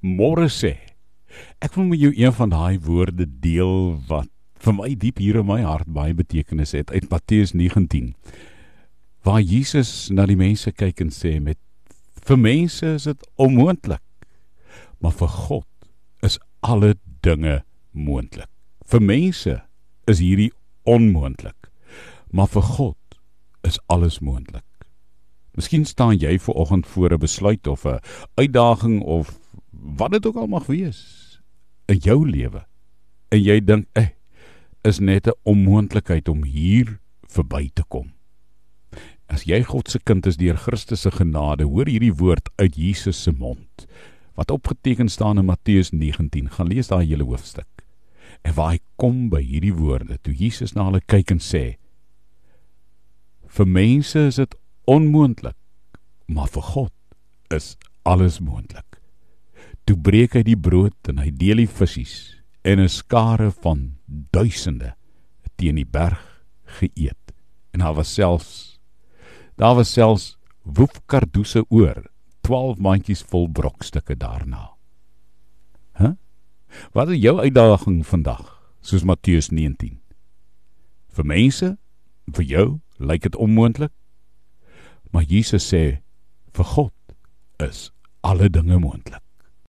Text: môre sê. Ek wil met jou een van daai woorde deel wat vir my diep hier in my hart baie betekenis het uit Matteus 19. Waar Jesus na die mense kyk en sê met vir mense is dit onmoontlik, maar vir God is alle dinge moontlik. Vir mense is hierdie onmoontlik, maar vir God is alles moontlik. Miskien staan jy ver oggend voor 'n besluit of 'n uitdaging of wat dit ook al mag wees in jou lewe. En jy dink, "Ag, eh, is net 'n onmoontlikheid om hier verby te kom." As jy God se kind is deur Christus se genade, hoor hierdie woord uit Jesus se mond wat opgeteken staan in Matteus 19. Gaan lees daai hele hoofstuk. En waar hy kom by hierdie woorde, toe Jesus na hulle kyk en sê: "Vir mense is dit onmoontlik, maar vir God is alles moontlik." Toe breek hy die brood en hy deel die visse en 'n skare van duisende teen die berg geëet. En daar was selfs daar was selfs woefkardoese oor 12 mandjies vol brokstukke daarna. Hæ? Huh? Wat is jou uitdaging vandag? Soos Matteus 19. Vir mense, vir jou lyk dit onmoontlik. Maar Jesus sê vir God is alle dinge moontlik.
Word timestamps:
môre 0.00 0.48
sê. 0.48 0.76
Ek 1.62 1.76
wil 1.76 1.90
met 1.92 2.00
jou 2.00 2.12
een 2.16 2.32
van 2.34 2.50
daai 2.50 2.78
woorde 2.82 3.26
deel 3.40 4.00
wat 4.08 4.28
vir 4.60 4.76
my 4.76 4.92
diep 4.94 5.20
hier 5.22 5.40
in 5.40 5.48
my 5.48 5.60
hart 5.64 5.88
baie 5.88 6.14
betekenis 6.16 6.74
het 6.76 6.90
uit 6.92 7.08
Matteus 7.10 7.54
19. 7.56 8.12
Waar 9.24 9.40
Jesus 9.40 10.10
na 10.12 10.26
die 10.28 10.36
mense 10.36 10.72
kyk 10.72 11.00
en 11.04 11.12
sê 11.14 11.38
met 11.40 11.58
vir 12.26 12.40
mense 12.40 12.86
is 12.96 13.08
dit 13.08 13.28
onmoontlik, 13.40 14.02
maar 15.00 15.16
vir 15.16 15.32
God 15.32 15.68
is 16.26 16.38
alle 16.60 16.94
dinge 17.24 17.62
moontlik. 17.92 18.48
Vir 18.84 19.00
mense 19.00 19.56
is 20.10 20.20
hierdie 20.20 20.50
onmoontlik, 20.88 21.70
maar 22.32 22.50
vir 22.52 22.64
God 22.76 22.96
is 23.64 23.80
alles 23.88 24.20
moontlik. 24.20 24.64
Miskien 25.56 25.84
staan 25.84 26.18
jy 26.20 26.38
ver 26.38 26.54
oggend 26.54 26.86
voor 26.86 27.12
'n 27.12 27.18
besluit 27.20 27.66
of 27.66 27.84
'n 27.84 28.00
uitdaging 28.36 29.02
of 29.02 29.39
wat 29.80 30.12
dit 30.12 30.26
ook 30.26 30.36
al 30.36 30.46
mag 30.46 30.66
wees 30.66 31.00
in 31.90 31.98
jou 32.04 32.22
lewe. 32.28 32.64
En 33.28 33.42
jy 33.42 33.60
dink, 33.64 33.86
"Ag, 33.92 34.02
eh, 34.02 34.10
is 34.82 34.98
net 34.98 35.26
'n 35.26 35.38
onmoontlikheid 35.42 36.28
om 36.28 36.44
hier 36.44 37.00
verby 37.26 37.70
te 37.74 37.84
kom." 37.88 38.12
As 39.26 39.44
jy 39.44 39.62
God 39.62 39.90
se 39.90 39.98
kind 39.98 40.26
is 40.26 40.36
deur 40.36 40.56
Christus 40.56 41.00
se 41.00 41.10
genade, 41.10 41.62
hoor 41.62 41.86
hierdie 41.86 42.14
woord 42.14 42.48
uit 42.56 42.74
Jesus 42.74 43.22
se 43.22 43.32
mond 43.32 43.86
wat 44.34 44.50
opgeteken 44.50 45.08
staan 45.08 45.38
in 45.38 45.44
Matteus 45.44 45.90
19. 45.90 46.50
Gaan 46.50 46.66
lees 46.66 46.88
daai 46.88 47.06
hele 47.06 47.24
hoofstuk. 47.24 47.84
En 48.42 48.54
waar 48.54 48.70
hy 48.70 48.78
kom 48.96 49.28
by 49.28 49.42
hierdie 49.44 49.74
woorde, 49.74 50.16
toe 50.24 50.34
Jesus 50.34 50.72
na 50.72 50.86
hulle 50.88 51.02
kyk 51.06 51.30
en 51.30 51.42
sê: 51.44 51.76
"Vir 53.46 53.66
mense 53.66 54.18
is 54.18 54.36
dit 54.36 54.54
onmoontlik, 54.84 55.56
maar 56.26 56.48
vir 56.48 56.62
God 56.62 56.92
is 57.50 57.76
alles 58.02 58.40
moontlik." 58.40 58.89
Toe 59.90 59.98
breek 59.98 60.36
hy 60.38 60.44
die 60.46 60.54
brood 60.54 61.08
en 61.10 61.18
hy 61.18 61.32
deel 61.34 61.64
die 61.64 61.66
visse 61.66 62.36
en 62.62 62.78
'n 62.78 62.88
skare 62.88 63.48
van 63.50 63.98
duisende 64.06 64.92
teen 65.58 65.74
die 65.74 65.84
berg 65.98 66.20
geëet. 66.78 67.32
En 67.74 67.82
daar 67.82 67.96
was 67.98 68.14
selfs 68.14 68.78
daar 69.58 69.74
was 69.74 69.90
selfs 69.90 70.38
woefkardoese 70.62 71.64
oor 71.70 72.06
12 72.46 72.78
mandjies 72.78 73.22
vol 73.22 73.48
brokstukke 73.48 74.14
daarna. 74.14 74.70
Hæ? 75.98 76.04
Huh? 76.04 76.14
Wat 76.92 77.08
is 77.08 77.22
jou 77.22 77.40
uitdaging 77.40 78.06
vandag? 78.06 78.62
Soos 78.80 79.02
Matteus 79.02 79.50
19. 79.50 79.98
Vir 81.08 81.24
mense, 81.24 81.78
vir 82.30 82.44
jou 82.44 82.80
lyk 82.98 83.22
dit 83.22 83.36
onmoontlik. 83.36 83.92
Maar 85.10 85.22
Jesus 85.22 85.66
sê 85.66 85.98
vir 86.54 86.64
God 86.64 86.94
is 87.58 87.90
alle 88.22 88.48
dinge 88.48 88.78
moontlik. 88.78 89.22